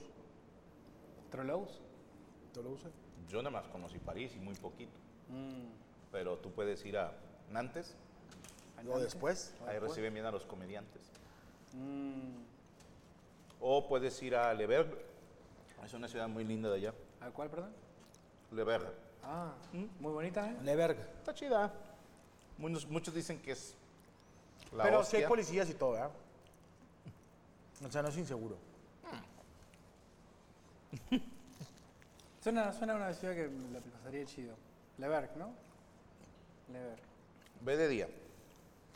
[1.31, 1.81] ¿Trollows?
[2.53, 2.87] Toulouse.
[3.29, 4.93] Yo nada más conocí París y muy poquito.
[5.29, 5.67] Mm.
[6.13, 7.13] Pero tú puedes ir a
[7.51, 7.97] Nantes,
[8.89, 9.55] O después.
[9.67, 11.03] ahí reciben bien a los comediantes.
[11.73, 12.43] Mm.
[13.61, 15.03] O puedes ir a Le Vergue,
[15.85, 16.95] es una ciudad muy linda de allá.
[17.21, 17.73] ¿A cuál, perdón?
[18.53, 19.05] Le Vergue.
[19.27, 20.57] Ah, muy bonita, ¿eh?
[20.63, 20.99] Leberg.
[21.19, 21.73] Está chida.
[22.59, 23.75] Muchos, muchos dicen que es
[24.73, 25.29] la Pero sí hay hostia.
[25.29, 26.11] policías y todo, ¿verdad?
[27.87, 28.57] O sea, no es inseguro.
[32.43, 34.55] Suena, suena una ciudad que la pasaría chido.
[34.99, 35.55] Leverg, ¿no?
[36.71, 37.01] Leverg.
[37.63, 38.09] Ve de día.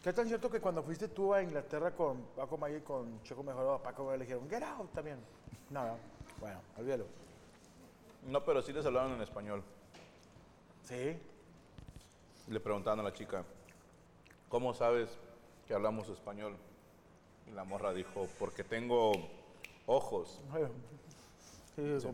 [0.02, 3.42] ¿Qué tan cierto que cuando fuiste tú a Inglaterra con Paco Mayer y con Checo
[3.42, 5.18] Mejorado, a Paco le dijeron, get out también?
[5.70, 5.96] No, no.
[6.40, 7.04] Bueno, olvídalo.
[8.26, 9.62] No, pero sí les hablaron en español.
[10.84, 11.18] Sí.
[12.48, 13.44] Le preguntaban a la chica,
[14.48, 15.10] ¿cómo sabes
[15.66, 16.56] que hablamos español?
[17.48, 19.12] Y la morra dijo, porque tengo
[19.86, 20.40] ojos.
[21.76, 22.08] Sí, sí.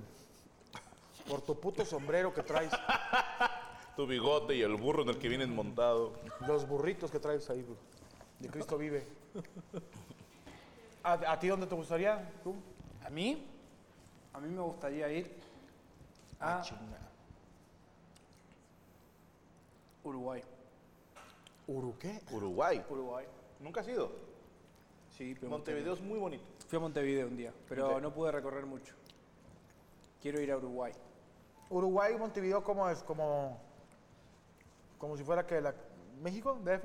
[1.26, 2.70] Por tu puto sombrero que traes,
[3.96, 6.12] Tu bigote y el burro en el que vienes montado.
[6.46, 7.78] los burritos que traes ahí, pues,
[8.40, 9.06] de Cristo vive.
[11.04, 12.28] ¿A, a ti dónde te gustaría?
[12.42, 12.54] ¿Tú?
[13.04, 13.46] ¿A mí?
[14.32, 15.30] A mí me gustaría ir
[16.40, 16.98] Ah, a chinga.
[20.02, 20.42] Uruguay.
[21.68, 22.20] ¿Uru qué?
[22.32, 22.84] Uruguay.
[22.90, 23.24] Uruguay.
[23.60, 24.10] ¿Nunca has ido?
[25.16, 26.44] Sí, pero Montevideo es muy bonito.
[26.68, 28.94] Fui a Montevideo un día, pero no pude recorrer mucho.
[30.20, 30.92] Quiero ir a Uruguay.
[31.70, 33.02] Uruguay y Montevideo, ¿cómo es?
[33.02, 33.58] Como,
[35.04, 35.74] como si fuera que la...
[36.22, 36.58] ¿México?
[36.64, 36.84] ¿DF?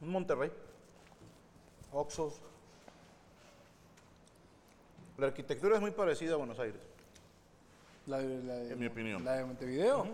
[0.00, 0.52] Un Monterrey.
[1.92, 2.34] Oxos.
[5.18, 6.80] La arquitectura es muy parecida a Buenos Aires.
[8.06, 9.24] La de, la de- En mi opinión.
[9.24, 10.06] ¿La de Montevideo?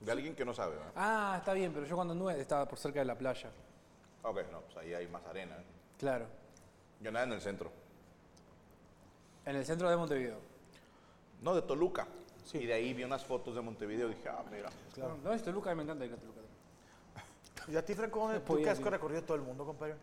[0.00, 0.92] De alguien que no sabe, ¿verdad?
[0.96, 3.50] Ah, está bien, pero yo cuando anduve estaba por cerca de la playa.
[4.24, 5.56] Ok, no, pues ahí hay más arena.
[5.96, 6.26] Claro.
[7.00, 7.70] Yo nada en el centro.
[9.46, 10.49] En el centro de Montevideo.
[11.42, 12.06] No, de Toluca.
[12.52, 14.70] Y de ahí vi unas fotos de Montevideo y dije, ah, mira.
[14.94, 15.16] Claro.
[15.22, 16.40] No, es Toluca, a mí me encanta ir a Toluca.
[17.68, 18.86] ¿Y a ti, Franco, dónde- tú que has ir.
[18.86, 19.94] recorrido todo el mundo, compadre?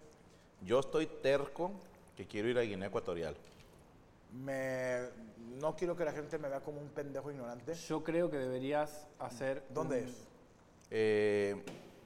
[0.61, 1.71] Yo estoy terco
[2.15, 3.35] que quiero ir a Guinea Ecuatorial.
[4.33, 5.01] Me...
[5.59, 7.73] No quiero que la gente me vea como un pendejo ignorante.
[7.73, 9.63] Yo creo que deberías hacer.
[9.69, 10.27] ¿Dónde un- es?
[10.91, 11.63] Eh,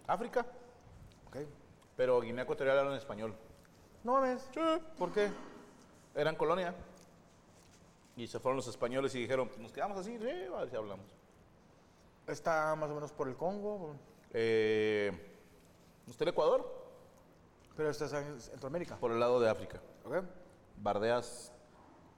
[0.08, 0.46] África,
[1.28, 1.38] Ok.
[1.96, 3.34] pero Guinea Ecuatorial hablan español.
[4.04, 4.41] No mames.
[4.98, 5.30] ¿Por qué?
[6.15, 6.74] Eran colonia.
[8.15, 10.76] Y se fueron los españoles y dijeron, pues nos quedamos así, sí, a ver si
[10.76, 11.06] hablamos.
[12.28, 13.95] Está más o menos por el Congo,
[14.34, 15.12] Eh,
[16.08, 16.82] ¿Usted el Ecuador?
[17.76, 18.97] pero está en Centroamérica.
[18.97, 19.82] Por el lado de África.
[20.06, 20.24] ¿Ok?
[20.78, 21.52] Bardeas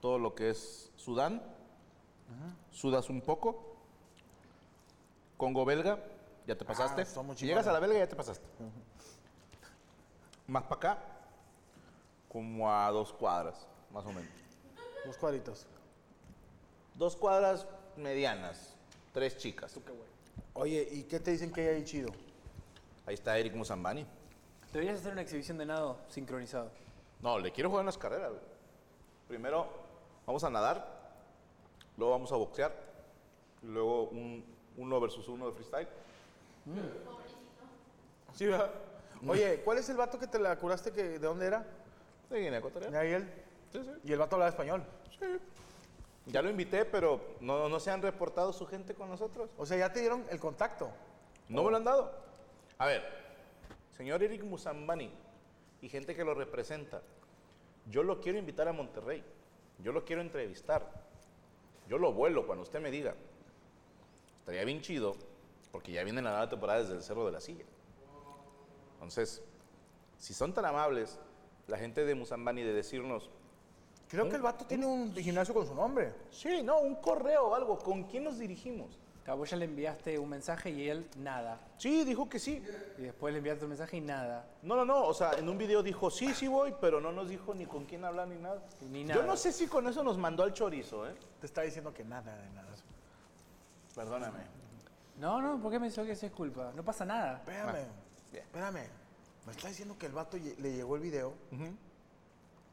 [0.00, 1.42] todo lo que es Sudán.
[2.70, 3.76] Sudas un poco.
[5.36, 6.02] Congo belga,
[6.46, 7.04] ya te pasaste.
[7.22, 8.44] muy si llegas a la belga, ya te pasaste.
[10.46, 10.98] Más para acá,
[12.28, 14.30] como a dos cuadras, más o menos.
[15.06, 15.66] Los cuadritos.
[16.94, 18.74] Dos cuadras medianas,
[19.12, 19.78] tres chicas.
[20.54, 22.10] Oye, ¿y qué te dicen que hay ahí chido?
[23.06, 24.06] Ahí está Eric Musambani.
[24.72, 26.70] Deberías hacer una exhibición de nado sincronizado.
[27.20, 28.30] No, le quiero jugar en las carreras.
[28.30, 28.42] güey.
[29.28, 29.68] Primero
[30.26, 30.86] vamos a nadar,
[31.96, 32.72] luego vamos a boxear,
[33.62, 34.44] y luego un
[34.76, 35.88] uno versus uno de freestyle.
[38.34, 38.70] Sí, ¿verdad?
[39.26, 40.92] Oye, ¿cuál es el vato que te la curaste?
[40.92, 41.64] Que, ¿De dónde era?
[42.30, 42.92] De Guinea Ecuatorial.
[42.92, 43.28] ¿De ahí él?
[43.72, 43.90] Sí, sí.
[44.04, 44.84] Y el vato hablaba español.
[46.26, 49.50] Ya lo invité, pero no, no se han reportado su gente con nosotros.
[49.58, 50.90] O sea, ya te dieron el contacto.
[51.48, 52.12] No me lo han dado.
[52.78, 53.02] A ver,
[53.96, 55.10] señor Eric Musambani
[55.82, 57.02] y gente que lo representa,
[57.90, 59.22] yo lo quiero invitar a Monterrey.
[59.78, 60.88] Yo lo quiero entrevistar.
[61.88, 63.14] Yo lo vuelo cuando usted me diga.
[64.38, 65.14] Estaría bien chido,
[65.72, 67.64] porque ya viene la nueva temporada desde el Cerro de la Silla.
[68.94, 69.42] Entonces,
[70.18, 71.18] si son tan amables,
[71.66, 73.30] la gente de Musambani de decirnos,
[74.08, 76.12] Creo que el vato tiene un gimnasio con su nombre.
[76.30, 78.98] sí, no, un correo o algo, ¿con quién nos dirigimos?
[79.24, 81.58] Claro, vos ya le enviaste un mensaje y él nada.
[81.78, 82.62] Sí, dijo que sí.
[82.98, 84.46] Y después le enviaste un mensaje y nada.
[84.62, 87.30] No, no, no, o sea, en un video dijo, sí, sí voy, pero no nos
[87.30, 88.62] dijo ni con quién hablar ni nada.
[88.82, 89.26] Ni Yo nada.
[89.26, 91.14] no sé si con eso nos mandó al chorizo, ¿eh?
[91.40, 92.68] Te está diciendo que nada de nada.
[93.94, 94.40] Perdóname.
[95.18, 96.72] No, no, ¿por qué me dijo que eso es culpa?
[96.74, 97.36] No pasa nada.
[97.38, 97.86] Espérame,
[98.30, 98.44] bien.
[98.44, 98.88] espérame.
[99.46, 101.32] Me está diciendo que el vato le llegó el video.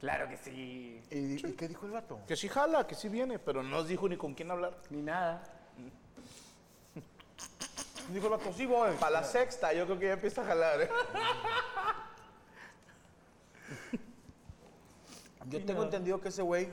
[0.02, 1.00] Claro que sí.
[1.12, 2.18] ¿Y, y qué dijo el vato?
[2.26, 4.76] Que sí jala, que sí viene, pero no nos dijo ni con quién hablar.
[4.90, 5.44] Ni nada.
[8.12, 8.96] Dijo el vato, sí voy.
[8.96, 10.90] Para la sexta, yo creo que ya empieza a jalar, ¿eh?
[15.46, 16.68] Yo tengo entendido que ese güey,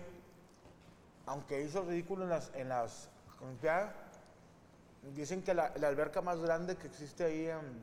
[1.28, 3.10] aunque hizo ridículo en las, en las
[3.44, 3.94] Olimpiadas,
[5.15, 7.80] dicen que la, la alberca más grande que existe ahí en,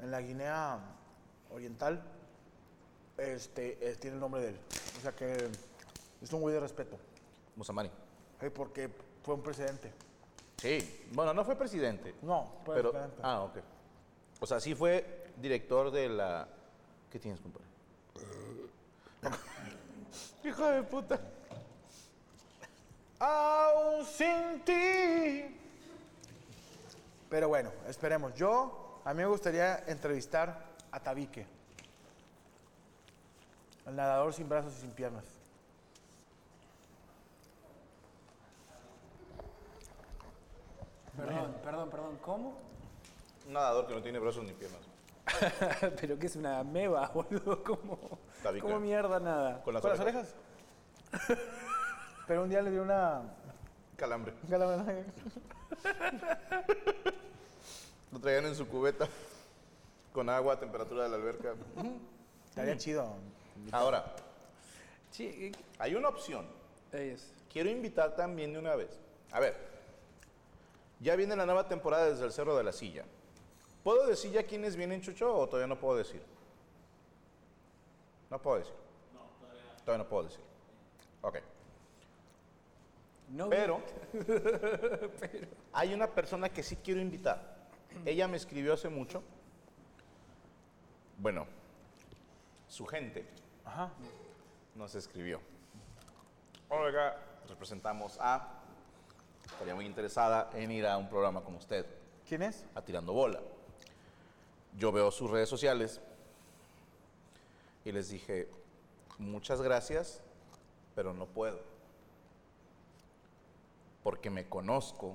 [0.00, 0.78] en la Guinea
[1.50, 2.02] Oriental
[3.18, 4.56] este, eh, tiene el nombre de él.
[4.98, 5.48] O sea que
[6.22, 6.98] es un güey de respeto.
[7.56, 7.90] Musamani.
[8.40, 8.88] eh, porque
[9.22, 9.92] fue un presidente.
[10.56, 12.14] Sí, bueno, no fue presidente.
[12.22, 13.20] No, fue pero, presidente.
[13.22, 13.58] ah, ok.
[14.40, 16.48] O sea, sí fue director de la...
[17.10, 17.66] ¿Qué tienes, compadre?
[20.44, 21.20] Hijo de puta.
[23.18, 25.56] Aún sin ti.
[27.28, 28.34] Pero bueno, esperemos.
[28.34, 31.57] Yo, a mí me gustaría entrevistar a Tabique.
[33.88, 35.24] El nadador sin brazos y sin piernas.
[41.16, 42.18] Perdón, perdón, perdón.
[42.22, 42.58] ¿Cómo?
[43.46, 44.82] Un nadador que no tiene brazos ni piernas.
[46.00, 47.64] Pero que es una meba, boludo.
[47.64, 47.98] ¿Cómo.
[48.60, 49.62] ¿Cómo mierda nada?
[49.62, 50.34] Con las, ¿Con las orejas.
[51.12, 51.38] orejas?
[52.26, 53.22] Pero un día le dio una...
[53.96, 54.34] Calambre.
[54.48, 55.06] calambre.
[58.12, 59.08] Lo traían en su cubeta.
[60.12, 61.54] Con agua a temperatura de la alberca.
[62.50, 63.16] Estaría chido.
[63.72, 64.14] Ahora,
[65.10, 66.46] Sí, hay una opción.
[66.92, 67.32] es.
[67.50, 69.00] Quiero invitar también de una vez.
[69.32, 69.56] A ver,
[71.00, 73.04] ya viene la nueva temporada desde el Cerro de la Silla.
[73.82, 76.22] ¿Puedo decir ya quiénes vienen, Chucho, o todavía no puedo decir?
[78.30, 78.74] No puedo decir.
[79.14, 79.76] No, todavía.
[79.84, 80.40] Todavía no puedo decir.
[81.22, 81.38] Ok.
[83.30, 83.82] No, Pero,
[85.72, 87.66] hay una persona que sí quiero invitar.
[88.04, 89.22] Ella me escribió hace mucho.
[91.18, 91.46] Bueno,
[92.68, 93.26] su gente
[93.68, 93.90] Ajá.
[94.74, 95.42] nos escribió.
[96.70, 98.54] Oiga, representamos a...
[99.44, 101.84] Estaría muy interesada en ir a un programa como usted,
[102.26, 102.64] ¿Quién es?
[102.74, 103.40] a Tirando Bola.
[104.78, 106.00] Yo veo sus redes sociales
[107.84, 108.48] y les dije,
[109.18, 110.22] muchas gracias,
[110.94, 111.60] pero no puedo.
[114.02, 115.14] Porque me conozco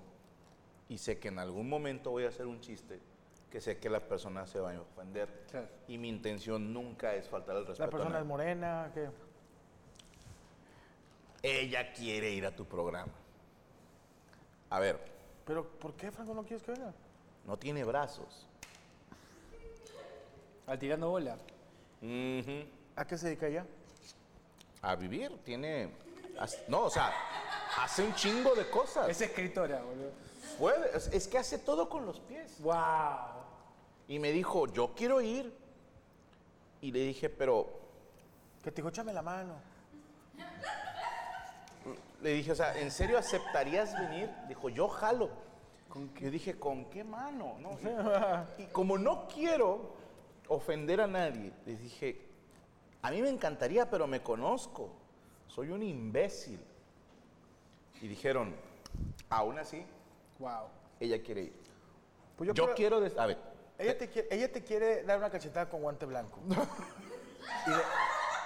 [0.89, 2.99] y sé que en algún momento voy a hacer un chiste
[3.53, 5.29] que sé que la persona se va a ofender.
[5.51, 5.67] Claro.
[5.87, 7.83] Y mi intención nunca es faltar al respeto.
[7.83, 9.09] La a persona es morena, ¿qué?
[11.43, 13.13] Ella quiere ir a tu programa.
[14.71, 14.99] A ver,
[15.45, 16.95] Pero ¿por qué, Franco, no quieres que venga?
[17.45, 18.47] no tiene brazos.
[20.65, 21.37] Al tirando bola.
[22.95, 23.67] ¿A qué se dedica ella?
[24.81, 25.93] A vivir, tiene...
[26.67, 27.13] No, o sea,
[27.77, 29.09] hace un chingo de cosas.
[29.09, 30.09] Es escritora, boludo.
[30.57, 32.59] Puede, es, es que hace todo con los pies.
[32.59, 33.32] ¡Wow!
[34.07, 35.53] Y me dijo, yo quiero ir.
[36.81, 37.81] Y le dije, pero...
[38.63, 39.55] Que te dijo, échame la mano.
[42.21, 44.29] Le dije, o sea, ¿en serio aceptarías venir?
[44.47, 45.29] Dijo, yo jalo.
[46.19, 47.57] Yo dije, ¿con qué mano?
[47.59, 47.77] No,
[48.57, 49.91] y como no quiero
[50.47, 52.19] ofender a nadie, les dije,
[53.01, 54.89] a mí me encantaría, pero me conozco.
[55.47, 56.59] Soy un imbécil.
[58.01, 58.55] Y dijeron,
[59.29, 59.85] aún así,
[60.39, 60.67] ¡Wow!
[60.99, 61.53] ella quiere ir.
[62.37, 63.21] Pues Yo, quiero- quiero...
[63.21, 63.37] A ver,
[63.77, 66.39] Ella te, quiere, ella te quiere dar una cachetada con guante blanco.
[66.47, 67.69] y,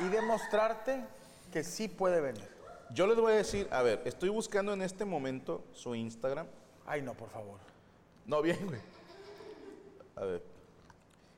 [0.04, 1.04] de- y demostrarte
[1.52, 2.48] que sí puede venir.
[2.92, 6.48] yo les voy a decir, a ver, estoy buscando en este momento su Instagram.
[6.86, 7.60] Ay, no, por favor.
[8.26, 8.80] No, bien, güey.
[10.16, 10.44] A ver,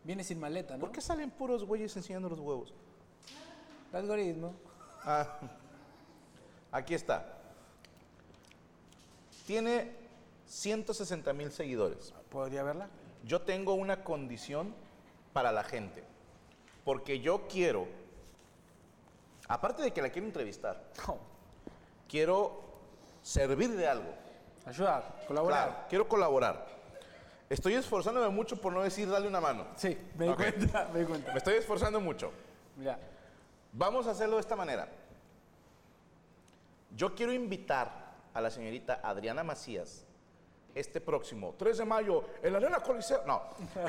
[0.04, 0.80] Viene sin maleta, ¿no?
[0.80, 2.73] ¿por qué salen puros güeyes enseñando los huevos?
[3.91, 4.54] El algoritmo.
[5.04, 5.39] Ah,
[6.71, 7.38] aquí está.
[9.45, 9.91] Tiene
[10.45, 12.13] 160 mil seguidores.
[12.32, 12.88] ¿Podría verla?
[13.23, 14.73] Yo tengo una condición
[15.34, 16.03] para la gente.
[16.84, 17.88] Porque yo quiero,
[19.47, 20.84] aparte de que la quiero entrevistar,
[22.08, 22.62] quiero
[23.21, 24.13] servir de algo.
[24.65, 25.67] Ayudar, colaborar.
[25.67, 26.67] Claro, quiero colaborar.
[27.49, 29.67] Estoy esforzándome mucho por no decir dale una mano.
[29.75, 31.32] Sí, me di cuenta, me di cuenta.
[31.32, 32.32] Me estoy esforzando mucho.
[32.75, 32.97] Mira,
[33.71, 34.88] Vamos a hacerlo de esta manera.
[36.95, 40.05] Yo quiero invitar a la señorita Adriana Macías
[40.75, 43.23] este próximo 3 de mayo en la Arena Coliseo.
[43.25, 43.41] No.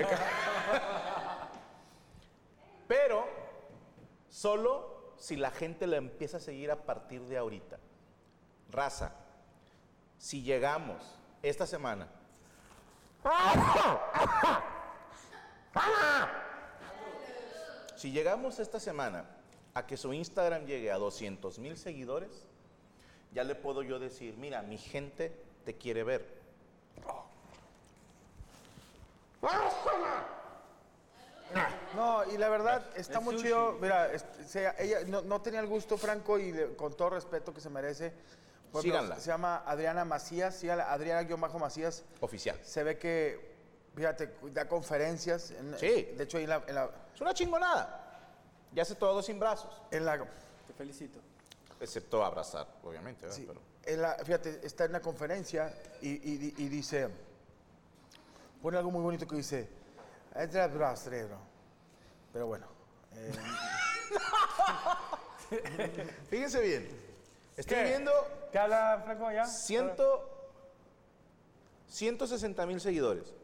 [2.89, 3.25] Pero
[4.29, 7.79] solo si la gente la empieza a seguir a partir de ahorita.
[8.71, 9.13] Raza,
[10.19, 12.09] si llegamos esta semana
[17.97, 19.27] Si llegamos esta semana
[19.75, 22.47] a que su Instagram llegue a 200 mil seguidores,
[23.33, 26.40] ya le puedo yo decir, mira, mi gente te quiere ver.
[31.95, 33.73] No, y la verdad, está muy chido.
[33.81, 37.53] Mira, es- se- ella no, no tenía el gusto, Franco, y le- con todo respeto
[37.53, 38.13] que se merece.
[38.71, 39.21] Por ejemplo, Síganla.
[39.21, 42.05] Se llama Adriana Macías, síganla, Adriana-Macías.
[42.21, 42.57] Oficial.
[42.63, 43.57] Se ve que,
[43.97, 45.51] fíjate, da conferencias.
[45.51, 46.13] en- Sí.
[46.17, 47.97] De hecho, ahí en la, en la, Es una chingonada.
[48.73, 49.83] Ya hace todo sin brazos.
[49.91, 50.19] en la-
[50.67, 51.19] Te felicito.
[51.81, 53.23] Excepto abrazar, obviamente.
[53.23, 53.37] ¿verdad?
[53.37, 57.09] sí, Pero- en la- fíjate, está en una conferencia y, y- y dice,
[58.63, 59.69] pone algo muy bonito que dice,
[60.37, 61.39] entra al brazo, cerebro.
[62.33, 62.67] Pero bueno,
[63.15, 63.33] eh,
[66.31, 66.89] Fíjense bien.
[67.57, 67.85] Estoy ¿Qué?
[67.85, 68.13] viendo
[68.53, 69.45] ¿qué habla Franco allá?
[69.47, 70.29] ciento,
[71.89, 73.35] 160 mil seguidores.